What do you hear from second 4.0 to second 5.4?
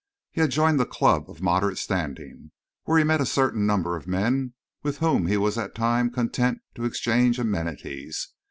men with whom he